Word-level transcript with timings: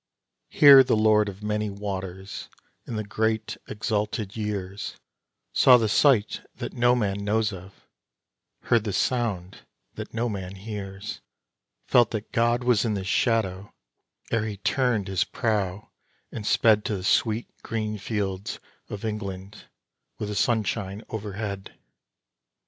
Here 0.49 0.83
the 0.83 0.95
lord 0.97 1.29
of 1.29 1.43
many 1.43 1.69
waters, 1.69 2.49
in 2.87 2.95
the 2.95 3.03
great 3.03 3.55
exalted 3.67 4.35
years, 4.35 4.95
Saw 5.53 5.77
the 5.77 5.87
sight 5.87 6.41
that 6.55 6.73
no 6.73 6.95
man 6.95 7.23
knows 7.23 7.53
of 7.53 7.85
heard 8.63 8.83
the 8.83 8.93
sound 8.93 9.57
that 9.93 10.11
no 10.11 10.27
man 10.27 10.55
hears 10.55 11.21
Felt 11.85 12.09
that 12.09 12.31
God 12.31 12.63
was 12.63 12.83
in 12.83 12.95
the 12.95 13.03
Shadow 13.03 13.75
ere 14.31 14.45
he 14.47 14.57
turned 14.57 15.07
his 15.07 15.23
prow 15.23 15.91
and 16.31 16.47
sped 16.47 16.83
To 16.85 16.95
the 16.97 17.03
sweet 17.03 17.45
green 17.61 17.99
fields 17.99 18.57
of 18.89 19.05
England 19.05 19.65
with 20.17 20.29
the 20.29 20.35
sunshine 20.35 21.03
overhead. 21.09 21.75